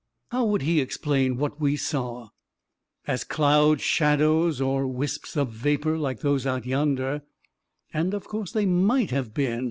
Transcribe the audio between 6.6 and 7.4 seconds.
yonder.